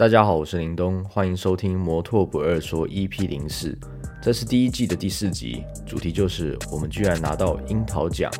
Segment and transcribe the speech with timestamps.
[0.00, 3.78] 大家好，我是林东，欢迎收听《摩托不二说》EP 零四，
[4.22, 8.32] 这是第一季的第四集，主题就是我们居然拿到樱桃奖。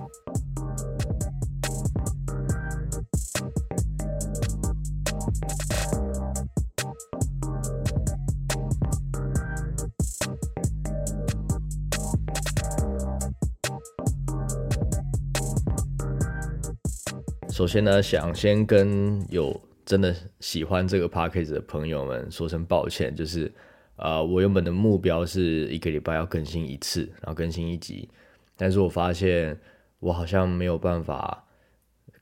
[17.51, 19.55] 首先呢，想先跟有
[19.91, 23.53] 真的喜欢这个 p a c k a g e 的朋友们说声抱歉，就是
[23.97, 28.09] 呃，我原本的目标是一个礼拜要更新一次，然后更新一集，
[28.57, 29.59] 但是我发现
[29.99, 31.45] 我好像没有办法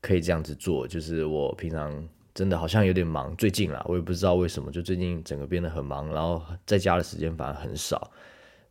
[0.01, 8.11] 可以这样子做，就是我平常真的好像有点忙，最近啦，我也不知道为什么，就最近整个变得很忙，然后在家的时间反而很少，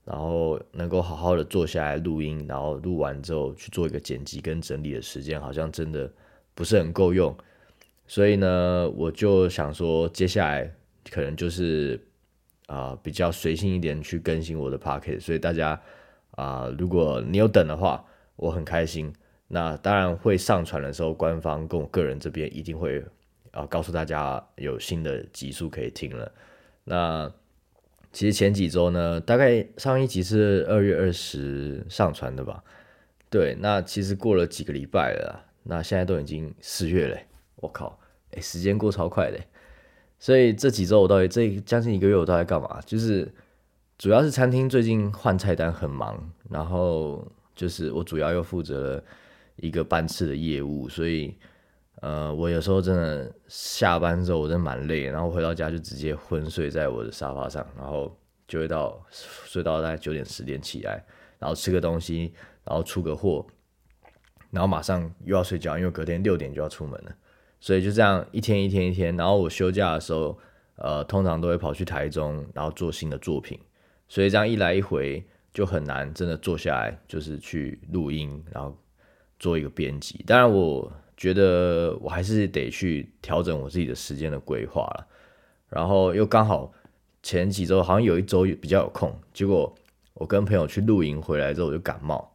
[0.05, 6.11] 然后能够好好的坐下来录音，然后录完之后去做一个剪辑跟整理的时间，好像真的
[6.55, 7.38] 不是很够用。
[8.07, 10.73] 所以呢，我就想说，接下来
[11.11, 11.99] 可能就是
[12.67, 15.80] 啊比较随性一点去更新我的 p o c k e t 所以大家
[16.31, 18.05] 啊，如果你有等的话，
[18.38, 19.13] 我很开心。
[19.50, 23.03] 那当然会上传的时候，官方跟我个人这边一定会
[23.52, 26.31] 啊告诉大家有新的集数可以听了。
[26.85, 27.31] 那
[28.13, 32.63] 其实前几周呢，大概上一集是二月二十上传的吧？
[33.30, 37.17] 对，那其实过了几个礼拜了，那现在都已经四月了。
[37.58, 38.00] 我靠，
[38.31, 39.39] 哎，时间过超快的，
[40.19, 42.80] 所以这几周我到底这将近一个月我都在干嘛？
[42.86, 43.31] 就是
[43.97, 46.17] 主要是餐厅最近换菜单很忙，
[46.50, 49.03] 然后就是我主要又负责了
[49.55, 51.35] 一个班次的业务，所以
[52.02, 58.16] 呃，我有时候真的下班之后我真的蛮累，然后回到家就直接昏睡在我的沙发上，然后
[58.47, 61.03] 就会到睡到大概九点十点起来，
[61.39, 63.44] 然后吃个东西，然后出个货，
[64.52, 67.16] 然后马上又要睡觉，因为隔天六点就要出门了。
[67.59, 70.38] 所以就这样一天一天一天，然后我休假的时候，
[70.75, 73.59] 呃，通常都会跑去台中，然后做新的作品。
[74.08, 78.78] 所以这样一来一回就很难真的坐下来，就是去录音，然后
[79.40, 80.23] 做一个编辑。
[80.25, 85.07] 当然，我觉得我还是得去调整我自己的时间的规划了。
[85.68, 86.72] 然后又刚好
[87.22, 89.74] 前几周好像有一周比较有空，结果
[90.13, 92.31] 我跟朋友去露营回来之后我就感冒，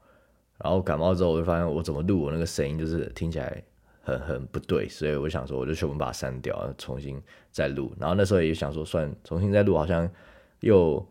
[0.59, 3.63] 然后感冒之后我就发现我怎么录我那个声音就是听起来。
[4.05, 7.95] 很很不对，所以我想说，我就全部把它删掉，重新再录。
[8.01, 10.11] 然后那时候也想说，算重新再录，好像
[10.61, 11.05] 又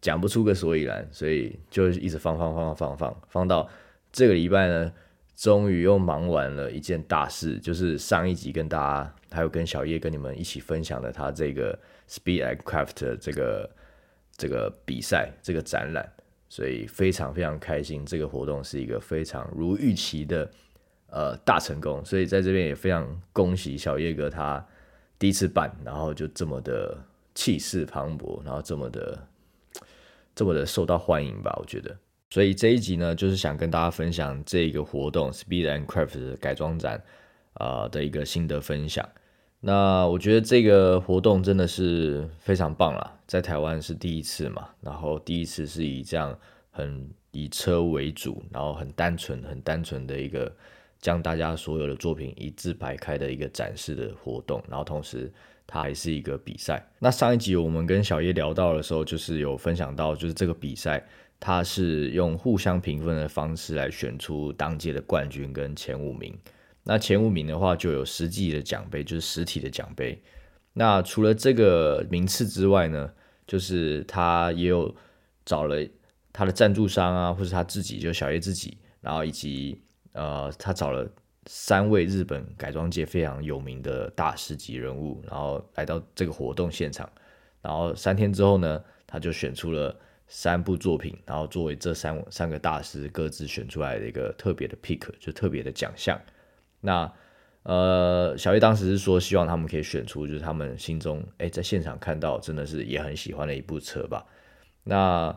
[0.00, 3.70] 讲不出个所以然，所以就一直放放放放放放到
[4.10, 4.92] 这个礼拜呢，
[5.36, 11.78] 终于又忙完了一件大事，就是上一集跟大家还有跟小叶跟你们一起分享的他这个
[12.08, 13.70] Speed and Craft 这个
[14.36, 16.12] 这个比赛这个展览，
[16.48, 20.50] 所以非常非常开心，这个活动是一个非常如预期的。
[21.14, 24.66] 呃，大成功，所以在这边也非常恭喜小叶哥，他
[25.16, 26.98] 第一次办，然后就这么的
[27.36, 29.24] 气势磅礴，然后这么的
[30.34, 31.96] 这么的受到欢迎吧，我觉得。
[32.30, 37.00] 所以这一集呢，就是想跟大家分享这个活动 Speed and Craft 的改装展
[37.52, 39.08] 啊的一个心得分享。
[39.60, 46.36] 那我觉得这个活动真的是非常棒了，在台湾是第一次嘛，然后第一次是以这样
[46.72, 50.52] 很以车为主，然后很单纯、很单纯的一个。
[51.04, 55.30] 将大家所有的作品一字排开的一个展示的活动，然后同时
[55.66, 56.82] 它还是一个比赛。
[56.98, 61.06] 那上一集我们跟小叶聊到的时候，就是有分享到，就是这个比赛
[61.38, 66.34] 它是用互相评分的方式来选出当届的冠军跟前五名。
[66.84, 70.18] 那前五名的话就有实际的奖杯，就是实体的奖杯。
[70.72, 73.12] 那除了这个名次之外呢，
[73.46, 74.96] 就是他也有
[75.44, 75.86] 找了
[76.32, 79.78] 他的赞助商啊，或者他自己，就小叶自己，然后以及。
[80.14, 81.08] 呃，他找了
[81.46, 87.08] 三位日本改装界非常有名的大师级人物，然后来到这个活动现场。
[87.60, 89.94] 然后三天之后呢，他就选出了
[90.26, 96.20] 三部作品，然后作为这三三个大师各自选出来的一个特别的 pick，就特别的奖项。
[96.80, 97.10] 那
[97.64, 104.24] 呃，小叶当时是说，希望他们可以选出就是他们心中哎，在现场看到真的是也很喜欢的一部车吧。
[104.82, 105.34] 那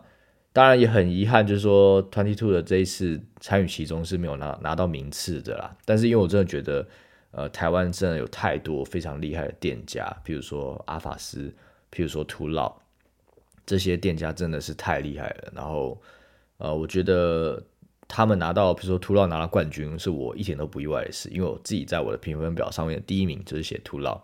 [0.58, 5.78] 当然也很遗憾，就是说 Twenty Two 的这一次参与其中是没有拿拿到名次的啦。
[5.86, 6.84] 但是因为我真的觉得，
[7.30, 11.54] 呃，台湾真的有太多非常厉害的店家，譬如说阿法斯，
[11.92, 12.76] 譬如说图老，
[13.68, 15.54] 这些店家真的是太厉害了。
[15.54, 16.02] 然后，
[16.58, 17.64] 呃，我觉得
[18.08, 24.20] 他们拿到，比如说图老拿了冠军，是我一点都不意外的事，因为我自己在我的评分表上面第一名就是写图老。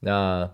[0.00, 0.50] 那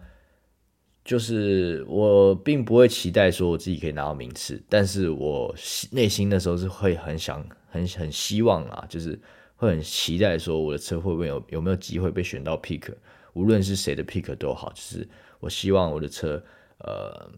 [1.07, 5.55] 就是我并不会期待说我自己可以拿到名次，但是我
[5.93, 9.17] 内心的时候是会很想、很很希望啊，就是
[9.55, 12.93] 会很期待说我的车会不会有有没有机会被选到 pick，
[13.35, 15.09] 无论是谁的 pick 都好，就是
[15.39, 16.43] 我希望我的车
[16.79, 17.31] 呃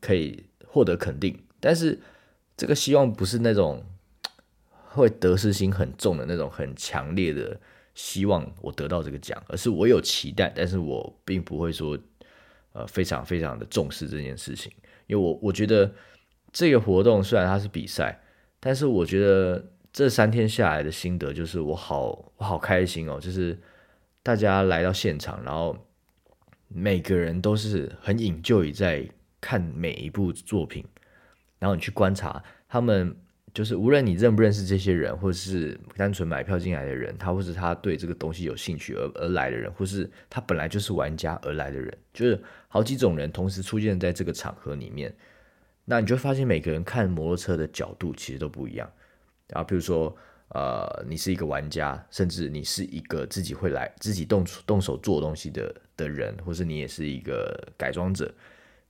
[0.00, 1.98] 可以获得肯定，但是
[2.56, 3.84] 这个希望不是那种
[4.90, 7.58] 会得失心很重的那种很强烈的
[7.92, 11.98] 希望我得到这个奖，而是我有期待，但是我并不会说
[12.76, 14.70] 呃非常非常的重视这件事情，
[15.06, 15.90] 因为我我觉得
[16.52, 18.20] 这个活动虽然它是比赛，
[18.60, 23.58] 但是我觉得这三天下来的心得就是我好我好开心哦，就是
[24.22, 25.76] 大家来到现场，然后
[26.68, 29.08] 每个人都是很引咎于在
[29.40, 30.84] 看每一部作品。
[31.58, 33.16] 然后你去观察他们，
[33.56, 42.38] 就是无论你认不认识这些人，或者是单纯买票进来的人，他或是他对这个东西有兴趣而而来的人，或是他本来就是玩家而来的人，就是
[42.68, 45.10] 好几种人同时出现在这个场合里面。
[45.86, 48.86] 那你就发现每个人看摩托车的角度其实都不一样。
[49.48, 50.14] 然后比如说，
[50.48, 58.30] 呃，你是一个玩家，甚至你是一个自己会来自己动动手做东西的的人，或是你也是一个改装者。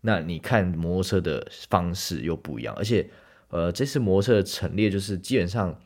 [0.01, 3.09] 那你看摩托车的方式又不一样，而且，
[3.48, 5.81] 呃，这次摩托车的陈列就是基本上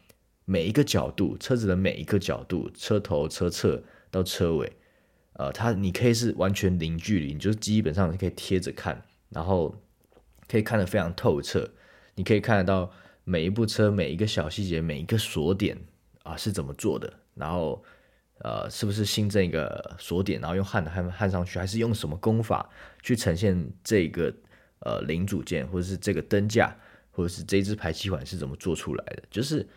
[0.44, 4.72] 每一个角度，车子的每一个角度，车头、车侧到车尾，
[5.34, 9.74] 呃，它你可以是完全零距离，你就基本上可以贴着看，然后
[10.48, 11.70] 可以看得非常透彻，
[12.14, 12.90] 你可以看得到
[13.24, 15.78] 每一部车每一个小细节，每一个锁点
[16.22, 17.84] 啊是怎么做的，然后。
[18.42, 22.66] 呃，是不是新增一个锁点，然后用焊焊焊上去，还是用什么工法
[23.02, 24.34] 去呈现这个
[24.78, 26.74] 呃零组件，或者是这个灯架，
[27.20, 29.22] 或者是这支排气管是怎么做出来的？
[29.30, 29.68] 就是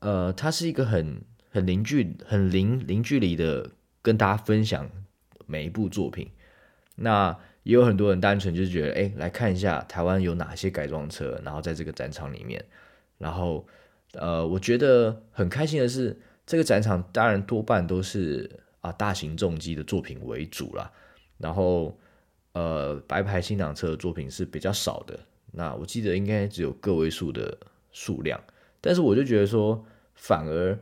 [0.00, 1.20] 呃，它是一个很
[1.50, 3.70] 很零距、很零零距离的
[4.00, 4.90] 跟大家分享
[5.44, 6.30] 每一部作品。
[6.94, 12.64] 那也有很多人单纯就是觉得，哎，来看一下台湾有哪些改装车，然后在这个展场里面，
[13.18, 13.66] 然后
[14.14, 16.18] 呃，我觉得很开心的是。
[16.48, 18.48] 这个展场当然多半都是
[18.80, 20.88] 啊大型重机的作品为主啦，
[21.38, 21.98] 然后
[22.52, 25.18] 呃白牌新档车的作品是比较少的，
[25.56, 27.58] 那我记得应该只有个位数的
[27.90, 28.40] 数量，
[28.80, 30.78] 但是我就觉得说反而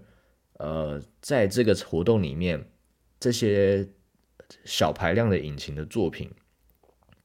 [0.59, 2.69] 呃在这个活动里面
[3.19, 3.89] 这些
[4.65, 6.31] 小排量的引擎的作品，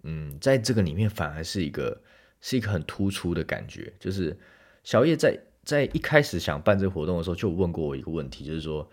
[0.03, 2.01] 嗯，在这个里面反而是一个
[2.39, 4.37] 是一个很突出的感觉，就是
[4.83, 5.37] 小叶在。
[5.61, 8.89] 在一开始想办这个活动的时候，就问过我一个问题，就是说，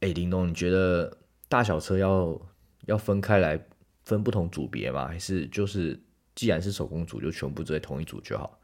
[0.00, 1.16] 哎，林东，你觉得
[1.48, 2.38] 大小车要
[2.84, 3.58] 要分开来
[4.02, 5.06] 分不同组别吗？
[5.06, 5.98] 还是就是
[6.34, 8.58] 既然是手工组，就全部在同一组就好？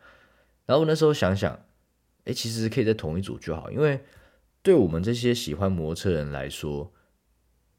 [0.66, 1.58] 然后我那时候想想，
[2.24, 4.00] 哎，其实可以在同一组就好，因为
[4.62, 6.92] 对我们这些喜欢摩托车人来说，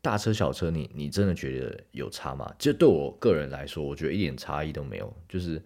[0.02, 2.54] 大车小车，你你真的觉得有差吗？
[2.58, 5.14] 就对我个人来说，我觉得一点差异都没有。
[5.30, 5.62] 就是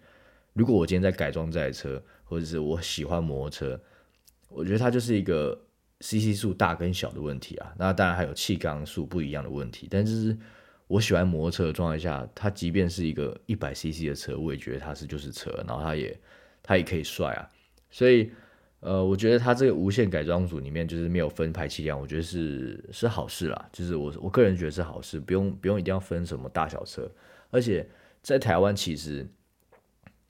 [0.52, 2.02] 如果我今天在改装这台车。
[2.28, 3.80] 或者是我喜欢摩托车，
[4.48, 5.56] 我觉得它就是一个
[6.00, 7.72] CC 数大跟小的问题啊。
[7.78, 9.86] 那当然还有气缸数不一样的问题。
[9.88, 10.36] 但是
[10.86, 16.18] 我喜欢摩托车的状态下，它即便是一个一百 CC 的车，我也觉得它是就是车，然后它也
[16.62, 17.48] 它也可以帅啊。
[17.90, 18.30] 所以
[18.80, 23.68] 呃，我觉得它这个无限改装组里面就是没有分排气量，我觉得是是好事啦。
[23.72, 27.10] 就是我我个人觉得是好事，不用不用一定要分什么大小车。
[27.50, 27.88] 而且
[28.22, 29.26] 在台湾其实。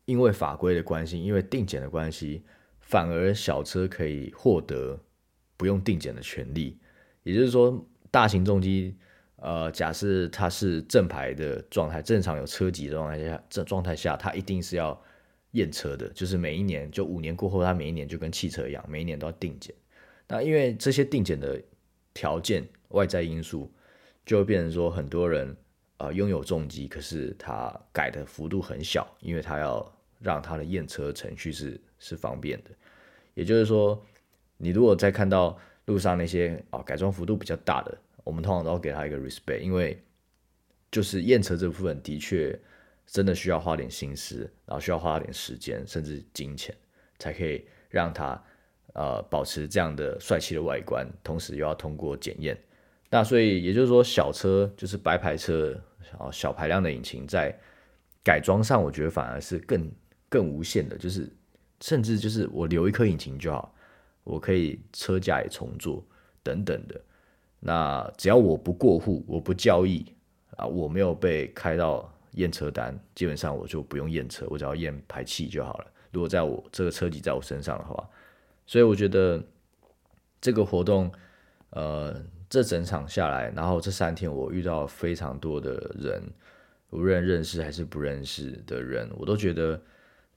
[0.07, 2.45] 因为法规的关系，因为定检的关系，
[2.79, 4.97] 反而小车可以获得
[5.57, 6.79] 不用定检的权利。
[7.25, 8.95] 也就是说，大型重机，
[9.37, 15.01] 呃，假设它是正牌的状态，正常有车籍的状态下，这状态下，它一定是要
[15.53, 16.09] 验车的。
[16.11, 19.75] 就是每一年，就五年过后，它每一年就跟汽车一样，每一年都要定检。
[20.29, 21.61] 那因为这些定检的
[22.15, 23.71] 条件、外在因素，
[24.25, 25.57] 就会变成说，很多人
[25.97, 29.93] 啊拥有重机，可是他改的幅度很小，因为他要。
[30.19, 32.71] 让他的验车程序是是方便的，
[33.35, 34.03] 也就是说，
[34.57, 40.03] 你如果再看到路上那些啊改装幅度比较大的，我们通常都要给他一个 respect，因为
[40.91, 42.59] 就是验车这部分的确
[43.07, 46.75] 真的需要花点心思，然后需要花点时间甚至金钱，
[47.21, 48.43] 才可以让他
[48.95, 52.59] 呃保持这样的帅气的外观，同时又要通过检验。
[53.09, 55.81] 那所以也就是说，小车就是白牌车
[56.19, 57.57] 啊小排量的引擎在
[58.25, 59.91] 改装上，我觉得反而是更。
[60.29, 61.33] 更无限的，就是
[61.81, 63.73] 甚至就是我留一颗引擎就好，
[64.25, 66.05] 我可以车架也重做
[66.43, 67.01] 等等的。
[67.61, 70.05] 那只要我不过户，我不交易
[70.57, 75.87] 啊，我没有被开到验车单，基本上我就不用验车，我只要验排气就好了。
[76.13, 78.09] 如果在我这个车机在我身上的话，
[78.67, 79.43] 所以我觉得
[80.41, 81.11] 这个活动，
[81.71, 82.15] 呃，
[82.49, 86.23] 这整场下来，然后这三天我遇到非常多的人，
[86.91, 89.81] 无论认识还是不认识的人，我都觉得。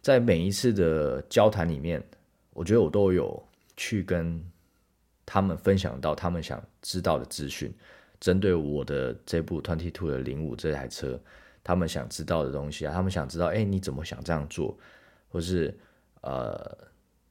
[0.02, 2.02] 在每一次的交谈里面，
[2.54, 3.46] 我觉得我都有
[3.76, 4.42] 去跟
[5.32, 7.72] 他们分享到他们想知道的资讯，
[8.20, 11.22] 针对我的这部 Twenty Two 的零五这台车
[11.64, 14.76] 他们想知道的东西啊，他们想知道，哎，你怎么想这样做，
[15.28, 15.78] 或是
[16.22, 16.76] 呃，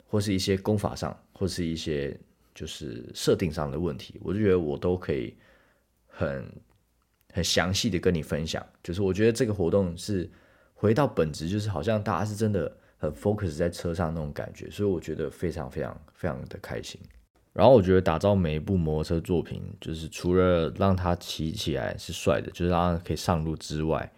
[0.06, 2.16] 或是一些功法上，或是一些
[2.54, 5.36] 就是设定上的问题，我就觉得我都可以
[6.06, 6.48] 很
[7.32, 8.64] 很详细的跟你分享。
[8.80, 10.30] 就是我觉得这个活动是
[10.72, 17.00] 回到本质，就是好像大家是真的很 focus 在车上那种感觉，所以我觉得非常非常非常的开心。
[17.58, 24.12] 然后我觉得打造每一部摩托车作品，就是除了让它骑起来是帅的，就是让它可以上路之外，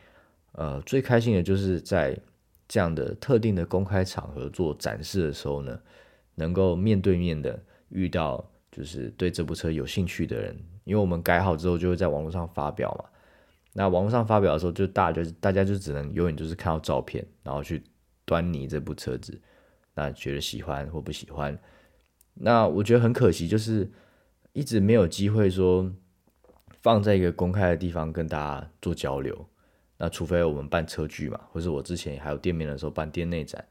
[0.52, 2.14] 呃，最开心的就是在
[2.68, 5.80] 这样的特定的公开场合做展示的时候呢，
[6.34, 10.54] 能够面对面的遇到就是对这部车有兴趣的人，
[10.84, 13.06] 因为我们改好之后就会在网络上发表嘛。
[13.72, 17.82] 那网络上发表的时候，就大就是大家就只能永远就是看到照片，然后去
[18.26, 19.40] 端倪这部车子，
[19.94, 21.58] 那觉得喜欢或不喜欢。
[22.42, 23.90] 那我觉得很可惜，就是
[24.52, 25.92] 一直没有机会说
[26.82, 29.46] 放在一个公开的地方跟大家做交流。
[29.98, 33.62] 那除非我们办车聚嘛，或是我之前还有店面的时候办店内展，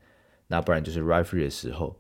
[0.46, 2.00] 那不然就是 Ride Free 的时候。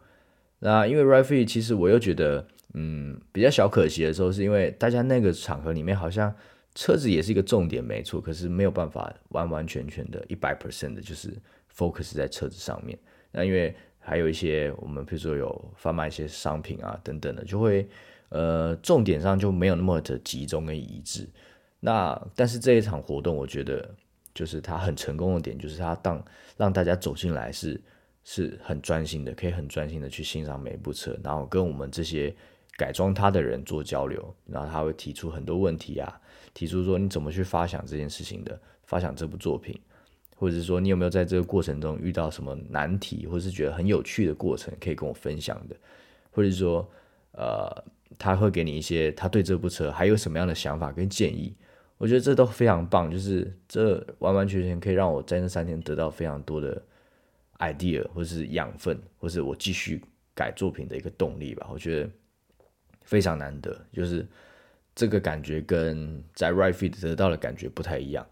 [0.59, 6.31] 那因为 Ride Free 其实我又觉得，嗯，比较小可惜的时候，是因为大家那个场合里面好像
[6.75, 11.35] 车子也是一个重点，没错，可是没有办法完完全全的一百 percent 的就是
[11.75, 12.95] focus 在车子上面。
[13.31, 13.75] 那因为
[14.09, 17.87] 还有一些我们比如说有贩卖一些商品啊等等的，就会
[18.29, 21.29] 呃重点上就没有那么的集中跟一致。
[21.79, 23.87] 那但是这一场活动，我觉得
[24.33, 26.25] 就是它很成功的点，就是它当
[26.57, 27.79] 让大家走进来是
[28.23, 32.35] 是很专心的，可以很专心的去欣赏每一部车，然后跟我们这些
[32.75, 36.19] 改装它的人做交流，然后他会提出很多问题啊，
[36.53, 39.79] 提出说你怎么去发想这件事情的，发想这部作品。
[40.39, 45.75] 或者是说，你有没有在这个过程中遇到什么难题，或者是觉得很有趣的过程，可以跟我分享的？
[46.31, 46.89] 或者是说，
[47.33, 47.83] 呃，
[48.17, 51.53] 他会给你一些他对这部车还有什么样的想法跟建议？
[51.97, 56.81] 我觉得这都非常棒，就是这完完全全可以让我在那三天得到非常多的
[57.57, 60.01] idea，或是养分，或是我继续
[60.33, 61.67] 改作品的一个动力吧。
[61.69, 62.09] 我觉得
[63.01, 64.25] 非常难得，就是
[64.95, 68.25] 这个感觉跟在 Right Feed 得到的感觉不太一样。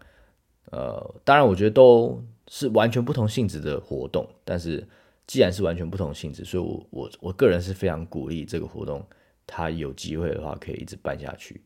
[0.70, 4.28] 呃，当然，我觉得都是完全不同性质的活动。
[4.44, 4.86] 但是，
[5.26, 9.06] 既然是完全不同性质，所以我我我个人是非常鼓励这个活动，
[9.46, 11.62] 它有机会的话可以一直办下去。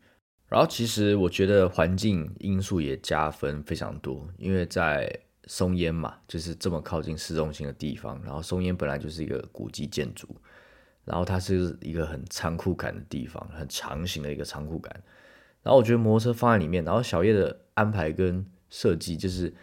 [0.47, 5.11] 然后，其实我觉得环境因素也加分非常多，因为在
[5.47, 8.21] 松烟嘛，就是这么靠近市中心的地方。
[8.23, 10.27] 然后，松烟本来就是一个古迹建筑，
[11.05, 14.93] 然后它是一个很仓库感的地方，很长形的一个仓库感。
[15.63, 19.53] 然后，我觉得摩托车放在里面，然后小叶的安排跟设计就是，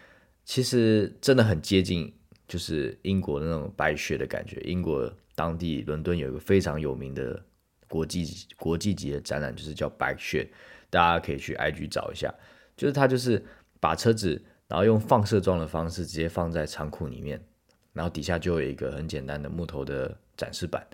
[0.45, 2.13] 其实真的很接近，
[2.47, 4.61] 就是英国的那种白雪的感觉。
[4.61, 7.43] 英国当地伦敦有一个非常有名的
[7.89, 8.25] 国际
[8.55, 10.49] 国际级的展览，就是叫白雪，
[10.89, 12.33] 大家可以去 IG 找一下。
[12.77, 13.43] 就是它就是
[13.81, 17.43] 把车子，然后用放射状的方式直接放在仓库里面，
[17.91, 20.87] 然后底下就有一个很简单的木头的展示板，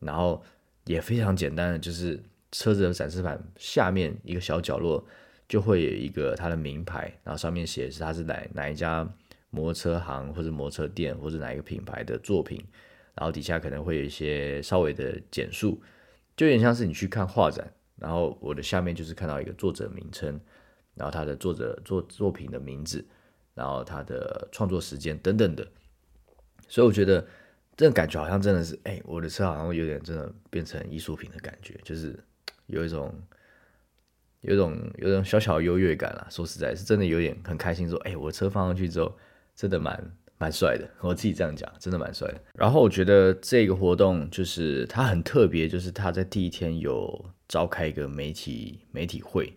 [0.00, 0.42] 然后
[0.86, 5.06] 也非常简单的，就是车子的展示板下面一个小角落。
[5.50, 9.02] 就会有一个它的名牌，然后上面写的是它是哪哪一家
[9.50, 12.64] 摩托车行或者摩托车店或者哪一个品牌的作品，
[13.16, 15.82] 然后底下可能会有一些稍微的简述，
[16.36, 20.40] 就有点像是你去看画展，然后我的下面就是看到一个作者名称，
[20.94, 23.04] 然后他的作者作作品的名字，
[23.52, 25.66] 然后他的创作时间等等的，
[26.68, 27.26] 所以我觉得
[27.76, 32.16] 这个感觉好像真的是，哎，我的车好像有点真的变成艺术品的感觉，就是
[32.66, 33.12] 有一种。
[34.42, 37.88] 有种有种小小的优越感啦，说实在，是真的有点很开心。
[37.88, 39.14] 说，哎，我车放上去之后，
[39.54, 40.88] 真的蛮蛮帅的。
[41.00, 42.40] 我自己这样讲，真的蛮帅的。
[42.54, 49.52] 然后我觉得这个活动就是它很特别，就是它在第一天有召开一个媒体媒体会，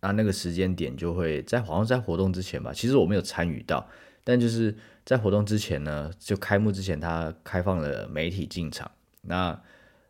[0.00, 2.72] 那那个时间点就会在好像在活动之前吧。
[2.74, 3.88] 其实我没有参与到，
[4.22, 8.90] 但就是在活动之前呢，就开幕之前，它开放了媒体进场。
[9.22, 9.58] 那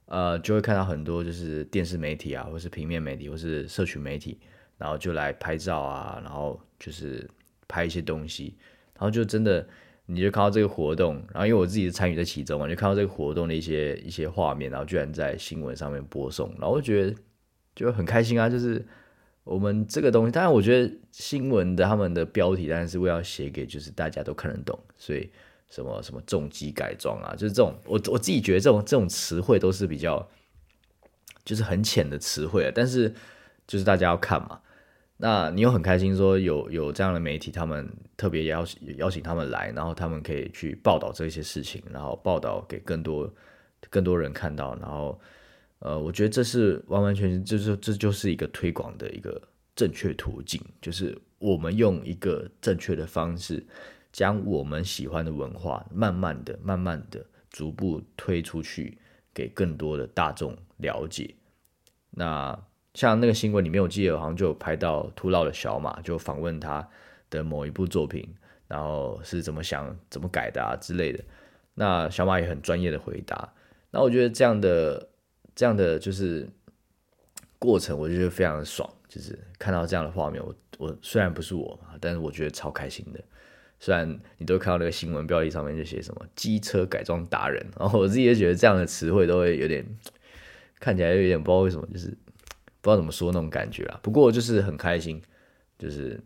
[0.07, 4.39] 呃，就会看到很多就是电视媒体啊，或是平面媒体，或是社群媒体，
[4.79, 7.29] 然后就来拍照啊，然后就是
[7.67, 8.55] 拍一些东西，
[8.95, 9.67] 然后就真的
[10.07, 17.15] 你就看到这个活动，然后因为我自己是参与在其中嘛，就看到这个活动的一些一些画面，然后居然在新闻上面播送，然后我觉得
[17.75, 18.87] 就很开心啊，就是
[19.43, 25.29] 我们这个东西，当然我觉得新闻的他们的标题当然是为了写给就是大家都看得懂，所以。
[25.69, 30.27] 什么什么重机改装啊，就是这种，我我自己觉得这种这种词汇都是比较，
[31.45, 32.71] 就是很浅的词汇。
[32.75, 33.13] 但是
[33.67, 34.61] 就是大家要看嘛，
[35.17, 38.65] 那你又很开心说有有这样的媒体，他们特别邀
[38.97, 43.33] 邀请他们来，然后他们可以去报道这些事情，然后报道给更多
[43.91, 45.21] 更多人看到，然后
[45.81, 49.41] 呃，我觉得这是完完全全就是这就是一个推广的一个
[49.75, 53.65] 正确途径，就是我们用一个正确的方式，
[54.17, 58.97] 将我们喜欢的文化，慢慢的、慢慢的、逐步推出去，
[59.35, 61.35] 给更多的大众了解。
[62.13, 62.59] 那
[62.95, 66.89] 像那个新闻里面，我记得好像就有拍到秃老的小马，就访问他
[67.29, 68.27] 的某一部作品，
[68.67, 71.23] 然后是怎么想、怎么改的啊之类的。
[71.75, 73.53] 那小马也很专业的回答。
[73.91, 75.11] 那我觉得这样的、
[75.55, 76.49] 这样的就是
[77.59, 78.91] 过程，我觉得非常的爽。
[79.09, 83.23] 就是看到这样的画面，我我虽然不是我，但是我觉得超开心的。
[83.79, 89.85] 虽然你都看到那个新闻标题上面就写什么“机车改装达人”， 然后我自己也觉得这样的词汇都会有点
[90.79, 92.17] 看起来有点不知道为什么，就是。
[92.83, 95.21] 不知道怎么说那种感觉啊，不过就是很开心，
[95.77, 96.21] 就是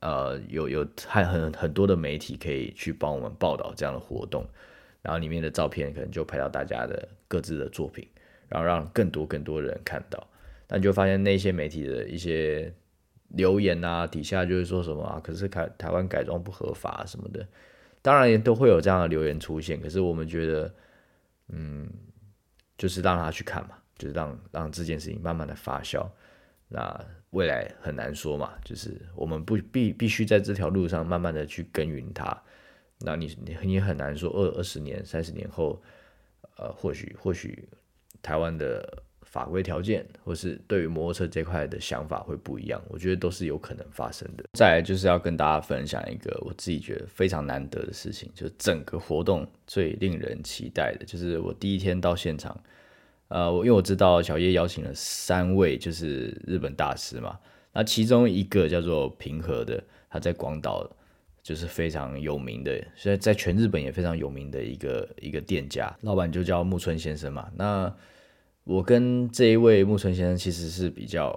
[0.00, 4.44] 呃有有还很很多的媒体可以去帮我们报道这样的活动，
[5.00, 8.04] 然后里面的照片可能就拍到大家的各自的作品，
[8.48, 10.26] 然后让更多更多人看到，
[10.66, 12.74] 那你就发现那些媒体的一些
[13.30, 17.46] 留言啊，底下就是说什么啊，可是台台湾改装不合法什么的，
[18.02, 20.74] 当然也都会有这样的留言出现，可是我们觉得，
[21.48, 21.90] 嗯，
[22.78, 23.76] 就是让他去看嘛。
[23.98, 26.08] 就是让让这件事情慢慢的发酵，
[26.68, 32.42] 那未来很难说嘛，就是我们不必必须在这条路上慢慢的去耕耘它，
[33.00, 35.82] 那你你你很难说二二十年三十年后，
[36.56, 37.68] 呃，或许或许
[38.22, 44.44] 台湾的法规条件或是对于摩托车这块的想法会不一样，我觉得都是有可能发生的。
[44.52, 52.60] 再来就是要跟大家分享一个我自己觉得非常难得的事情，就是整个活动最令人期待的，就是我第一天到现场。
[53.28, 57.38] 呃，我因为我知道小叶邀请了三位就是日本大师嘛，
[57.72, 60.84] 那其中一个叫做平和的，他在广岛
[61.40, 67.48] 就是非常有名的，现在在全日本也非常有名的一个一个店家，老板就叫木村先生嘛。
[67.54, 67.94] 那
[68.64, 71.28] 我跟这一位木村先生其实是比较，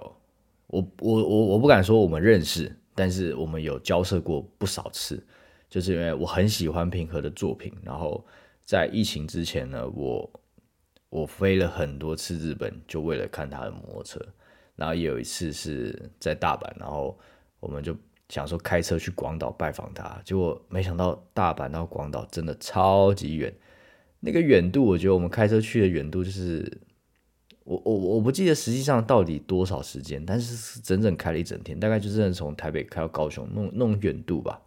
[0.68, 5.24] 我我我我不敢说我们认识，但是我们有交涉过不少次，
[5.68, 8.24] 就是因为我很喜欢平和的作品，然后
[8.64, 10.30] 在疫情之前呢，我。
[11.10, 14.20] 我飞了很多次日本，就为了看他的摩托车。
[14.74, 17.16] 然后也有一次是在大阪，然后
[17.60, 17.96] 我们就
[18.30, 20.20] 想说开车去广岛拜访他。
[20.24, 23.54] 结果没想到大阪到广岛真的超级远，
[24.18, 26.80] 那个远度，我觉得我们开车去的远度就是
[27.64, 34.60] 我我我不记得实际上到底多少时间，但是整整开了一整天，大概就是从台北开到高雄，弄弄远度吧。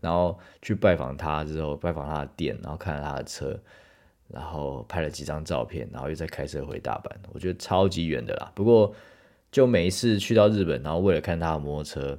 [0.00, 3.58] 然后去拜访他之后，拜访他的店，然后看了他的车。
[4.30, 8.52] 然后拍了几张照片，然后又再开车回大阪，我觉得超级远的啦。
[8.54, 8.94] 不过
[9.50, 12.18] 就每一次去到日本，然后为了看他的摩托车，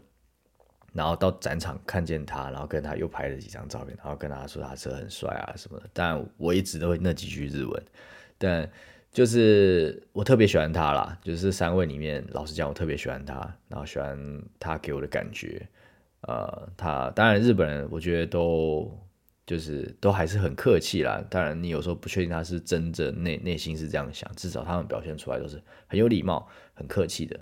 [0.92, 5.88] 然后到展场看见他，然后跟他又拍了几张照片，然后跟他说他车很帅啊什么的。
[5.94, 7.84] 但我一直都会那几句日文，
[8.40, 8.68] 但
[9.12, 11.18] 就是我特别喜欢他啦。
[11.22, 13.36] 就是三位里面，老实讲，我特别喜欢他，
[13.68, 14.18] 然后喜欢
[14.60, 15.68] 他给我的感觉。
[16.22, 18.92] 呃，他当然日本人，我觉得都。
[19.50, 27.40] 就是都还是很客气啦，当然你有时候不确定他是真正内内心是这样想，至少他们表现出来都是很有礼貌、很客气的，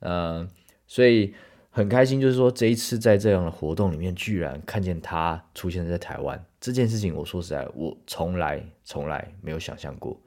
[0.00, 0.48] 嗯，
[0.88, 1.32] 所以
[1.70, 10.20] 很开心，就是说这一次在这样的活动里面，居然看见他出现在台湾这件事情，我说实在，我从来从来没有想象过，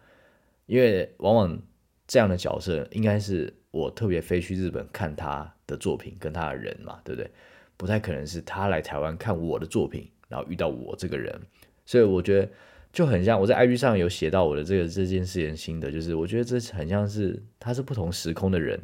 [0.70, 1.62] 因为往往
[2.08, 7.30] 这样的角色应该是我特别飞去日本看他的作品跟他的人嘛，对不对？
[7.76, 10.10] 不太可能是他来台湾看我的作品。
[10.30, 11.42] 然后遇到我这个人，
[11.88, 12.48] 所以我觉得
[12.94, 18.80] 就很像我在 IG 上有写到我的这个这件事情心得，就是我觉得这很像是他是不同时空的人，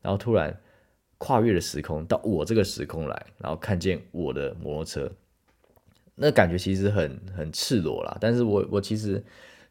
[0.00, 0.56] 然后突然
[1.18, 5.10] 跨越了时空到我这个时空来，然后看见我的摩托车，
[6.14, 8.16] 那感觉其实很很赤裸啦。
[8.20, 9.20] 但是我我其实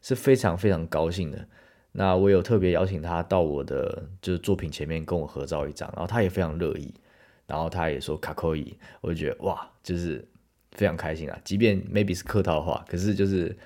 [0.04, 1.44] 是非常非常高兴的。
[1.90, 6.94] 那我有特别邀请他到我的就是作品前面跟我合照一张，然后他也非常乐意，
[7.48, 10.24] 然后他也说卡扣伊，我就觉得哇，就是。
[10.76, 11.40] 非常开心啊！
[11.44, 13.56] 即便 maybe 是客套话，可是就是，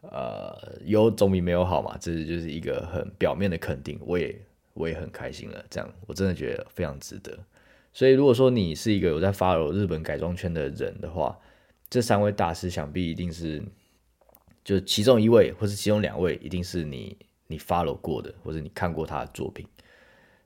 [0.00, 0.56] 呃，
[0.86, 1.94] 有总比没有好嘛。
[2.00, 4.34] 这是就是一个很表面的肯定，我也
[4.72, 5.62] 我也很开心了。
[5.68, 7.38] 这样我真的觉得非常值得。
[7.92, 11.38] 所以如果说你是一个有在 follow 日本改装圈的人的话，
[11.90, 13.62] 这三位大师想必一定是，
[14.64, 19.66] 就其中一位或是其中两位，一定是你你 follow 过的，或者你看过他的作品。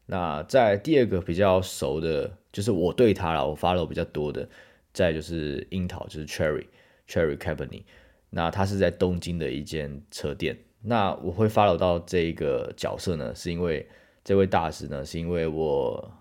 [0.07, 4.48] 那在第二个比较熟的，就是我对他了，我 follow 比较多的。
[4.92, 6.66] 再就是樱桃，就是 Cherry
[7.09, 7.83] Cherry Company，
[8.31, 10.57] 那他是在东京的一间车店。
[10.83, 13.85] 那我会 follow 到这一个角色呢，是因为
[14.22, 16.12] 这位大师呢，是因为我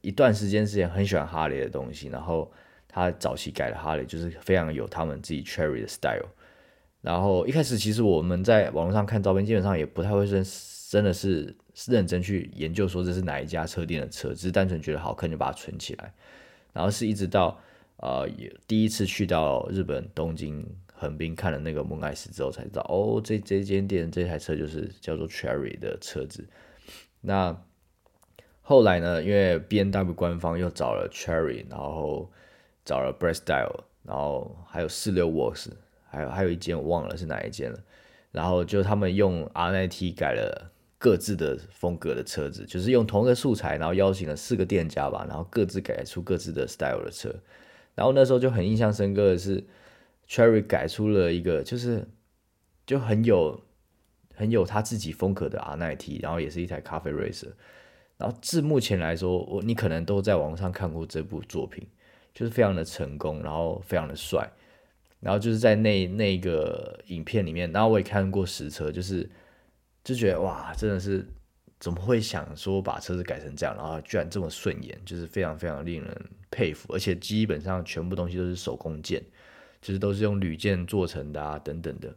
[0.00, 2.48] 一段时间之前很喜欢哈雷的东西，然后
[2.86, 6.28] 他早期改的哈雷就是非常有他们自己 Cherry 的 style。
[7.00, 10.44] 然后一开始其实我们在网络上看照片，基本上也不太会认，
[10.90, 16.12] 真的是认真去研究说这是哪一家车店的车，只是单纯觉得好看就把它存起来。
[16.72, 17.58] 然后是一直到
[17.96, 18.28] 呃
[18.66, 26.46] 第一次去到日本东京横滨看了那个蒙爱斯之后，才知道哦，这这间店这台车就是叫做 Cherry 的车子。
[27.22, 27.56] 那
[28.62, 32.30] 后来呢，因为 B N W 官方又找了 Cherry，然后
[32.84, 35.70] 找了 Breast Style，然后还有四六 Works，
[36.10, 37.78] 还有还有一间我忘了是哪一间了。
[38.32, 47.34] 然后就他们用 R N T 改了各自的风格的车子，就是用同一个素材，然后邀请了四个店家吧，然后各自改出各自的 style 的车。
[47.94, 49.64] 然后那时候就很印象深刻的是
[50.28, 52.06] ，Cherry 改出了一个就是
[52.86, 53.60] 就很有
[54.34, 57.48] 很有他自己风格的 R N T，然后也是一台咖啡 racer。
[58.16, 61.84] 然后至目前来说，我你可能都在网上看过这部作品，
[62.32, 64.48] 就是非常的成功，然后非常的帅。
[65.20, 69.28] 然后就是在那那个影片里面，然后我也看过实车，就是
[70.02, 71.26] 就觉得哇，真的是
[71.78, 76.92] 怎么会想说把车子改成这样，然后居然这么顺眼，就是非常非常令人佩服。
[76.92, 79.22] 而且基本上全部东西都是手工件，
[79.82, 82.14] 就是都是用铝件做成的啊，等等的。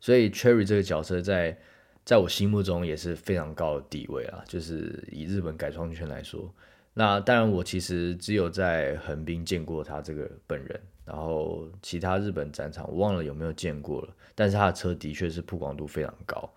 [0.00, 1.58] 所以 Cherry 这个角色在
[2.04, 6.54] 在我心目中也是非常高的地位啊，就是以日本改装圈来说。
[6.92, 10.80] 那当然，我其实只有在横滨见过他这个本人。
[11.04, 16.50] 然后其他日本展场我忘了有没有见过了，但是他的车的确是曝光度非常高，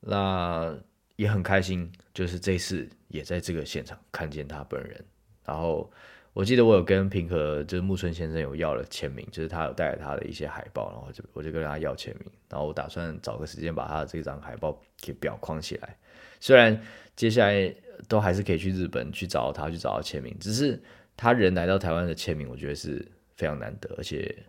[0.00, 0.76] 那
[1.16, 5.02] 也很开心，就是这次也在这个现场看见他本人。
[5.46, 5.90] 然后
[6.34, 15.96] 我记得我有跟平和就是木村先生有要了签名，就是他有带他的一些海报，然后就我就跟他要签名，然后我打算找个时间把他这张海报给裱框起来。
[16.38, 16.78] 虽然
[17.16, 17.74] 接下来
[18.08, 20.78] 都还是可以去日本去找他去找他签名，只是
[21.16, 23.02] 他人来到台湾的签名，我觉得是。
[23.36, 24.44] 非常难得，而且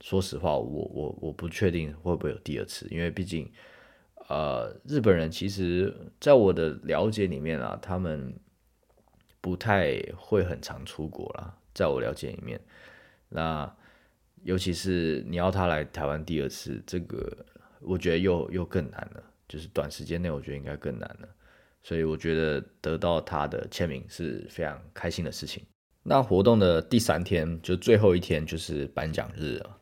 [0.00, 3.50] 说实话，我我我不确定会不会有第二次，因为毕竟，
[4.28, 8.34] 呃，日本人其实在我的了解里面啊，他们
[9.40, 12.60] 不太会很常出国啦，在我了解里面，
[13.28, 13.72] 那
[14.44, 17.44] 尤其是你要他来台湾第二次，这个
[17.80, 21.28] 我觉得又又更难了，就是短时间内我觉得应该更难了，
[21.82, 25.64] 所以我觉得得到他的签名是非常开心的事情。
[26.02, 29.78] 那活动的第三天，就最后一天，就是颁奖日了。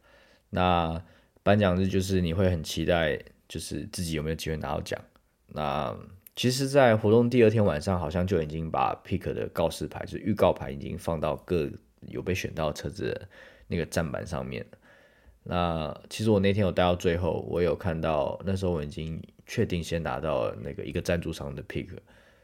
[0.51, 1.01] 那
[1.43, 3.17] 颁奖日就是你会很期待，
[3.49, 5.01] 就是自己有没有机会拿到奖。
[5.49, 5.97] 那
[6.35, 11.71] 其实，在活动第二天晚上，好像就已经把 pick 的告示牌，就是预告牌，已经放到各
[12.09, 13.29] 有被选到车子的
[13.69, 14.67] 那个站板上面
[15.45, 21.89] 那其实我那天有待到最后，我有看到那时候我已经确定先拿到那个一个赞助商的 pick，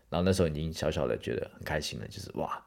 [0.08, 2.64] 然后那时候已经小小的觉得很开心了，就是哇。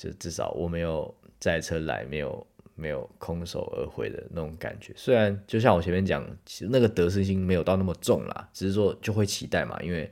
[0.00, 4.94] 就至少我没有载车来，没有没有空手而回的那种感觉。
[4.96, 10.10] 虽然就像我前面讲，其实那个得失心没有到那么重啦，只是说就会期待嘛，因为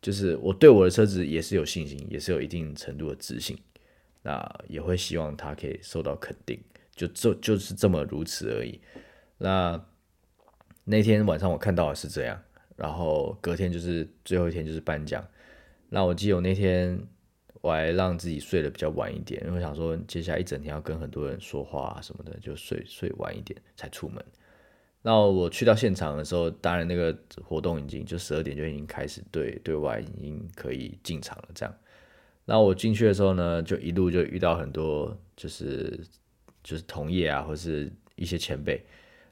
[0.00, 3.54] 就是我对我的车子也是有信心，也是有一定程度的自信，
[4.22, 6.58] 那也会希望它可以受到肯定，
[6.96, 8.80] 就就就是这么如此而已。
[9.36, 9.78] 那
[10.84, 12.42] 那天晚上我看到的是这样，
[12.76, 15.22] 然后隔天就是最后一天就是颁奖。
[15.90, 16.98] 那我记得我那天。
[17.64, 24.22] 我还让自己睡得比较晚一点，因为我想说接下来一整天要跟很多人说话啊什么的，就睡睡晚一点才出门。
[25.00, 31.48] 那我去到现场的时候，当然那个活动已经就十二点就已经开始对对外已经可以进场了。
[31.54, 31.74] 这样，
[32.44, 35.98] 那我进去的时候呢，就一路就遇到很多就是
[36.62, 38.84] 就是同业啊，或是一些前辈，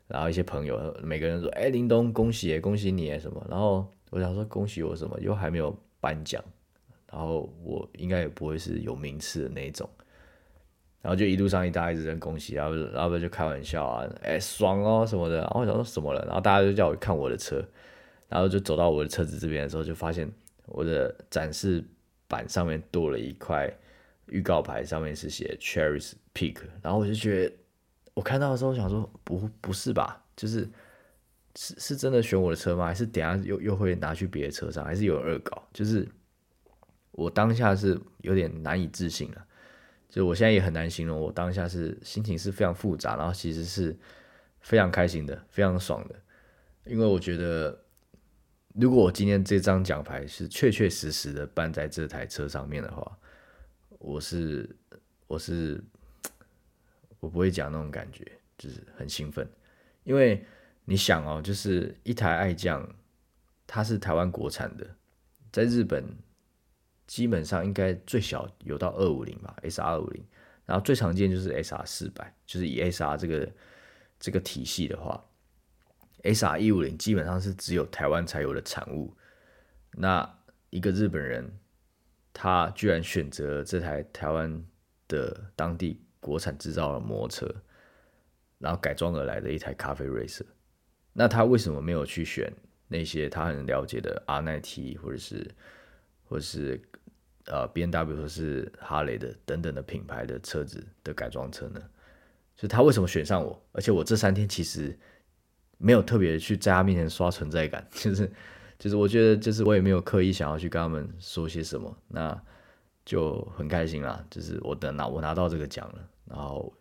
[0.09, 5.21] 然后一些朋友，每个人说：“哎，林东，恭喜恭喜你什么？”然后我想说：“恭喜我什么？
[5.21, 6.43] 又还没有颁奖。”
[7.13, 9.87] 然后我应该也不会是有名次的那种，
[11.03, 17.63] 然后就一路上一大一直在恭喜，然后然后就开玩笑啊，哎爽哦什么的，然后我想说什么了，然后大家就叫我看我的车，
[18.31, 20.27] 然后就走到我的车子这边的时候，就发现
[20.65, 21.85] 我的展示
[22.27, 23.71] 板上面多了一块
[24.29, 27.55] 预告牌，上面是写 Cherry's Peak，然后我就觉得
[28.15, 30.67] 我看到的时候想说不不是吧，就是
[31.57, 32.87] 是是真的选我的车吗？
[32.87, 35.63] 还是等下又又会拿去别的车上，还是有恶搞？
[35.75, 36.09] 就是。
[37.13, 39.47] 我当下是有点难以置信了，
[40.09, 43.95] 就我现在也很难形容，我当下是心情是非常复杂，然后其实是
[44.61, 46.15] 非常开心的，非常爽的，
[46.87, 47.79] 因为我觉得，
[48.75, 53.19] 如果我今天这张奖牌是确确实实的办在这台车上面的话，
[53.99, 54.75] 我是
[55.27, 55.85] 我是
[57.21, 59.47] 我不会讲那种感觉，就是很兴奋，
[60.05, 60.43] 因为
[60.87, 62.89] 你想哦，就是一台爱将，
[63.67, 64.87] 它是台湾国产的，
[65.53, 66.03] 在日本。
[67.07, 70.25] 基本上应该最小有到二五零吧，S R 二五零，
[70.65, 73.53] 然后最常见就是 S R 四百，就是以 S R 这个
[74.19, 75.23] 这个体系的话
[76.23, 79.15] ，S R 一五零基本上是只有台湾才有的产物，
[79.93, 80.39] 那
[80.71, 81.53] 一个日本人，
[82.33, 84.65] 他居然选择这台台湾
[85.09, 87.55] 的当地国产制造的摩托车，
[88.59, 90.47] 然后改装而来的一台咖啡 racer。
[91.13, 92.51] 那他为什么没有去选
[92.89, 95.55] 那些他很了解的 R 奈 T 或者是
[96.25, 96.81] 或者是
[97.47, 101.81] 呃 B N W 或是哈雷的等等的品牌的车子的改装车呢？
[102.57, 103.63] 就他为什么选上我？
[103.73, 104.99] 而且我这三天其实
[105.79, 108.31] 没有特别去在他面前刷存在感， 就是。
[108.79, 112.43] 就是我觉得，就是我也没有刻意想要去跟他们说些什么，那
[113.05, 114.27] 就很开心啦。
[114.29, 116.75] 就是我的拿我拿到这个奖了，然后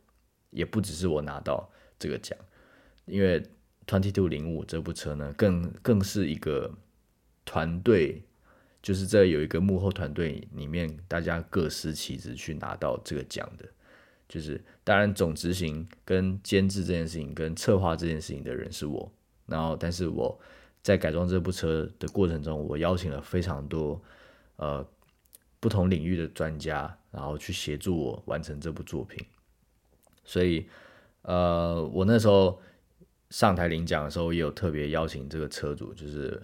[0.50, 1.70] 也不只是我拿到
[2.00, 2.36] 这个奖，
[3.06, 3.40] 因为
[3.86, 6.74] Twenty Two 零五这部车呢，更更是一个
[7.46, 8.24] 团队，
[8.82, 13.66] 就是这有一个幕后团队里面，大家各司其职去拿到这个奖的。
[14.28, 19.12] 就是当然总执行跟监制这件事情跟策划这件事情的人是我，
[19.46, 20.40] 然后但是我。
[20.84, 24.02] 在改装这部车的过程中，我邀请了非常多
[24.56, 24.84] 呃
[25.60, 29.24] 不同领域的专家，然后去协助我完成这部作品。
[30.24, 30.66] 所以
[31.22, 32.60] 呃，我那时候
[33.30, 36.42] 上台领奖的时候，也有特别邀请这个车主，就是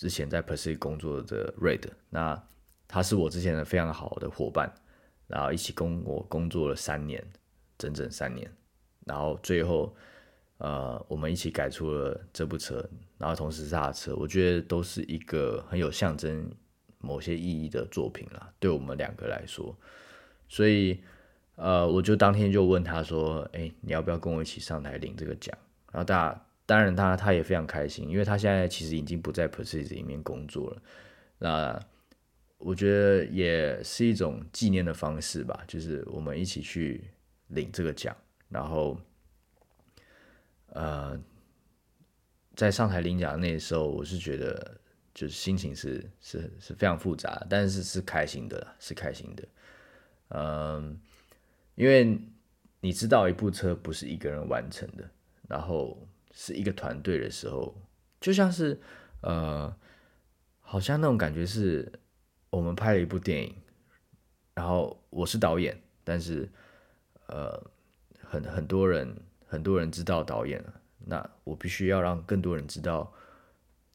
[0.00, 2.42] 之前在 p e r s e 工作的 Red，那
[2.88, 4.72] 他是我之前的非常好的伙伴，
[5.26, 7.22] 然后一起跟我工作了三年，
[7.76, 8.50] 整整三年，
[9.04, 9.94] 然后最后。
[10.62, 12.86] 呃，我们一起改出了这部车，
[13.16, 16.52] 然后同时是他的车，我觉得都是一个很有象征
[16.98, 19.74] 某些意义的作品啦，对我们两个来说。
[20.50, 21.02] 所以，
[21.56, 25.56] 呃，我就当天就问他说：“哎，你要不要跟我一起上台领这个奖？”
[25.90, 30.82] 然后大家当然他他也非常开心，因为他现在其实已经不在 p e r s i s 里面工作了。
[31.36, 31.80] 那
[32.58, 37.10] 我觉得也是一种纪念的方式吧，就是我们一起去
[37.48, 38.16] 领这个奖，
[38.48, 38.96] 然后。
[40.72, 41.20] 呃，
[42.54, 44.80] 在上台领奖那时候，我是觉得
[45.12, 49.48] 就是心情是是是非常复杂，但是是开心的，是开心的。
[50.28, 50.96] 嗯，
[51.74, 52.16] 因为
[52.80, 55.10] 你知道一部车不是一个人完成的，
[55.48, 55.98] 然后
[56.32, 57.74] 是一个团队的时候，
[58.20, 58.80] 就像是
[59.22, 59.74] 呃，
[60.60, 61.90] 好像那种感觉是
[62.50, 63.54] 我们拍了一部电影，
[64.54, 66.48] 然后我是导演，但是
[67.26, 67.62] 呃，
[68.22, 69.16] 很很多人。
[69.52, 73.12] 很多人知道导演了，那我必须要让更多人知道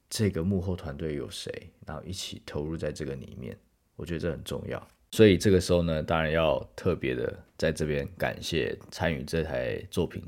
[0.10, 1.50] 这个幕后团队有谁，
[1.88, 3.58] 然后一起投入在这个里面，
[3.96, 4.86] 我觉得这很重要。
[5.12, 10.22] 所以这个时候呢，当然要特别的在这边感谢参与这台作品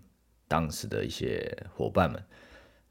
[0.47, 2.23] 当时的一些伙伴们。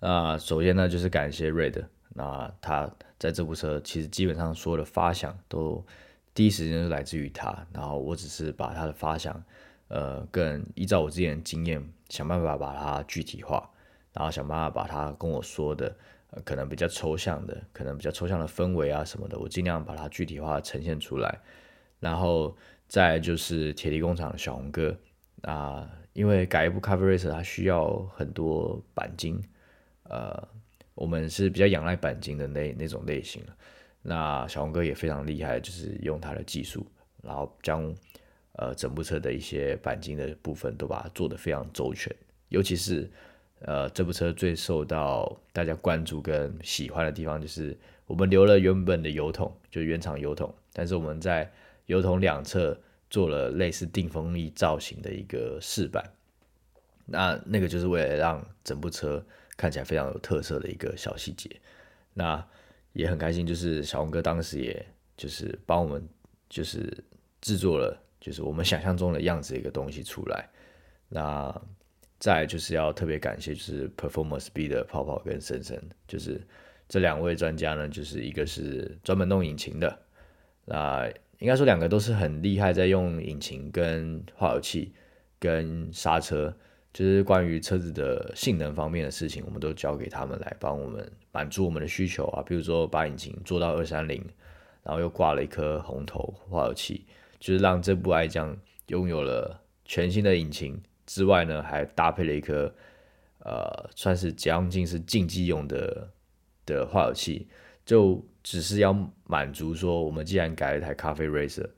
[0.00, 5.84] 那首先呢，就是感谢 Red，那他在这部车其实基本上所有的发想都
[6.34, 9.42] 第一时间是来自于他，然后我只是把他的发想。
[9.88, 13.70] 呃，更依照我之前的经验，想办法把它具体化，
[14.12, 15.96] 然后想办法把它跟我说的，
[16.32, 21.40] 呃，可能比较抽象的，可能比较抽象的氛围啊什么的，我尽量把它具体化呈现出来。
[22.00, 22.56] 然后
[22.88, 24.98] 再就是铁力工厂的小红哥
[25.42, 29.40] 啊，因为改一部咖啡 racer 它需要很多钣金，
[30.04, 30.48] 呃，
[30.94, 33.42] 我们是比较仰赖钣金的那那种类型
[34.02, 36.86] 那小红哥也非常厉害，就是用他的技术，
[37.22, 37.94] 然后将。
[38.58, 42.10] 呃，整部车的一些钣金的部分都把它做得非常周全，
[42.48, 43.06] 尤其是
[43.60, 47.76] 呃，这部车最受到大家关注跟喜欢的地方，就是
[48.06, 51.52] 我们留了原本的油桶，就原厂油桶，但是我们在
[51.84, 52.74] 油桶两侧
[53.10, 56.04] 做了类似定风力造型的一个饰板，
[57.04, 59.24] 那那个就是为了让整部车
[59.56, 61.50] 看起来非常有特色的一个小细节。
[62.14, 62.44] 那
[62.92, 66.08] 也很开心，就是小红哥当时也就是帮我们
[66.48, 67.04] 就是
[67.40, 68.02] 制作了。
[68.18, 70.48] 就是我们想象中的样子一个东西出来，
[71.08, 71.54] 那
[72.18, 76.40] 再就是要特别感谢，就是 Performance B 的泡泡跟森森，就是
[76.88, 79.96] 这两位专家呢，就是一个是专门弄引擎的，
[80.64, 84.92] 那应该说两个都是很厉害，在用引擎跟化油器
[85.38, 86.54] 跟刹车，
[86.92, 94.24] 就是关于车子的性能方面的事情，我们都交给他们来帮我们满足我们的需求啊，比如说把引擎做到二三零，
[94.82, 97.04] 然后又挂了一颗红头化油器。
[97.38, 102.74] 就是让这部爱将拥有了全新的引擎之外呢，还搭配了一颗
[103.40, 106.10] 呃，算是将近是竞技用的
[106.64, 107.46] 的化油器，
[107.84, 108.92] 就只是要
[109.24, 111.68] 满足说，我们既然改了一台咖啡 racer，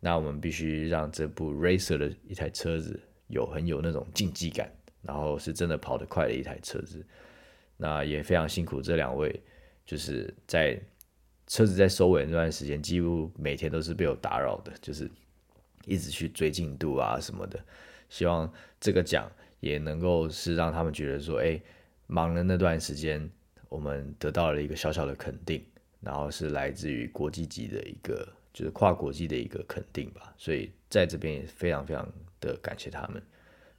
[0.00, 4.68] 那我们必须让这部 racer 的一台车子有很有那种竞技感，
[5.02, 7.06] 然后是真的跑得快的一台车子。
[7.76, 9.40] 那也非常辛苦这两位，
[9.84, 10.76] 就是在。
[11.48, 15.08] 车子在收尾那段时间，几乎每天都是被我打扰的，就是
[15.84, 17.64] 一直去追进度啊什么的。
[18.08, 21.62] 希望这个奖也能够是让他们觉得说，哎，
[22.08, 23.30] 忙的那段时间，
[23.68, 25.64] 我们得到了一个小小的肯定，
[26.00, 30.34] 然后是来自于国际级的一个，就是跨国际的一个肯定吧。
[30.36, 32.06] 所以在这边也非常非常
[32.40, 33.22] 的感谢他们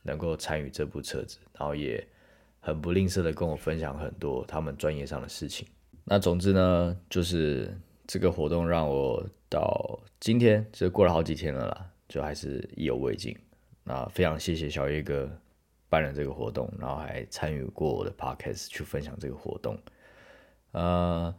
[0.03, 2.05] 能够参与这部车子，然后也
[2.59, 5.67] 很不吝啬的跟我分享很多他们专业上的事情。
[6.03, 13.37] 那总之呢，就是这个活动让我到今天，就过了好几天了啦，就还是意犹未尽。
[13.83, 15.29] 那非常谢谢小叶哥
[15.89, 19.77] 办了这个活动，然后还参与过我的 podcast 去分享这个活动。
[20.71, 21.33] 呃，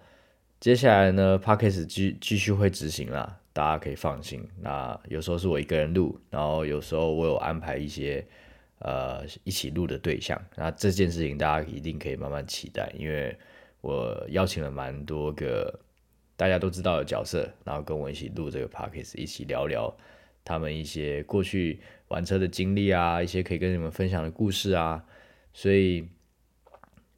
[0.61, 4.47] 接下来呢，podcast 继继续会执行啦，大家可以放心。
[4.61, 8.27] 那有时候是我一个人录，然后有时候我有安排一些
[8.81, 10.40] 呃一起录的对象。
[10.57, 13.37] 那这件事情大家一定可以慢慢期待，因为。
[13.81, 15.73] 我邀请了蛮多个
[16.37, 19.97] 大家都知道的角色，然后跟我一起录这个 podcast，一起聊聊
[20.44, 25.05] 他们一些过去玩车的经历啊，一些可以跟你们分享的故事啊。
[25.55, 26.09] 所以，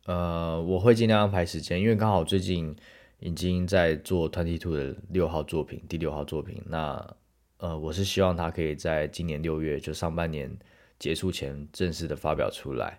[0.05, 2.76] 呃，我会尽量安排时间，因为刚好最近
[3.20, 6.61] 已经在做 Twenty Two 的六号作品，第六号作品。
[6.66, 7.16] 那，
[7.59, 10.50] 呃，我是希望他可以在今年六月就上半年
[10.98, 12.98] 结束前正式的发表出来。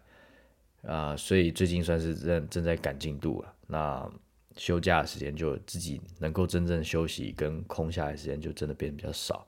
[0.84, 3.53] 啊，所以最近算是正正在赶进度了。
[3.67, 4.12] 那
[4.57, 9.45] 休假的时间就自己能够真正休息跟空下来时间就真的变得比较少，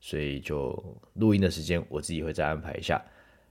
[0.00, 3.02] 所以就录音的时间我自己会再安排一下。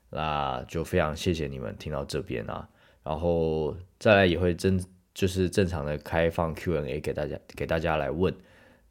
[0.09, 2.67] 那就非常谢谢你们听到这边啊，
[3.03, 4.77] 然后再来也会真
[5.13, 8.33] 就是正常的开放 Q&A 给大家给大家来问。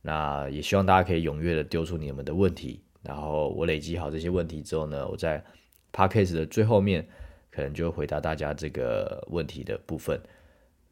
[0.02, 5.44] 那也希望大家可以踊跃的丢出你们的问题，然后我累积好这些问题之后呢，我在
[5.92, 7.06] Podcast 的最后面。
[7.52, 10.18] 可能就回答大家这个问题的部分。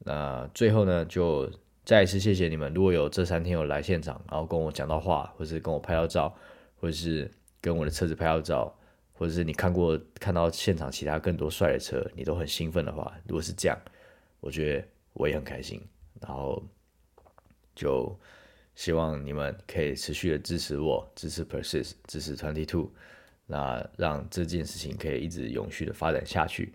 [0.00, 1.48] 那最后呢，就
[1.84, 2.74] 再一次谢谢你们。
[2.74, 6.36] 如果有这三天有来现场，然后跟我讲到话，或是跟我拍到照，
[6.80, 8.76] 或者是跟我的车子拍到照，
[9.12, 13.78] 或者是你看过看到现场其他更多帅的车，你都很兴奋的话，如果是这样，
[14.40, 14.84] 我觉得
[15.18, 15.78] 我也很开心。
[16.20, 16.62] 然后
[17.74, 18.18] 就
[18.74, 22.90] 希望你们可以持续的支持我，支持 Persist，支持 Twenty Two。
[23.50, 26.74] 那让这件事情可以一直永续的发展下去。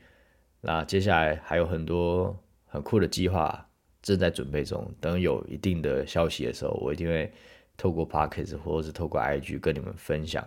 [0.59, 3.69] 那接下来还有很多很酷的计划
[4.01, 7.31] 正在准备中，等有一定的消息的时候，我一定会
[7.77, 10.43] 透过 p o c k e t 或者是透过 IG 跟你们分享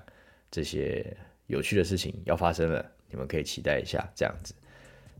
[0.50, 4.52] 这些有趣的事情要发生了，你们可以期待一下这样子。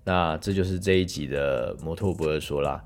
[0.06, 2.82] 那这就是这一集的摩托不二说啦。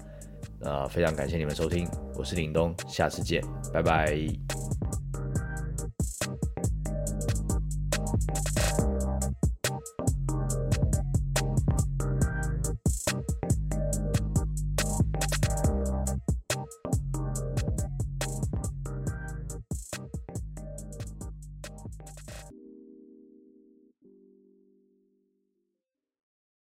[0.62, 4.16] 呃，非常感谢你们收听，我是林东，下次见，拜拜。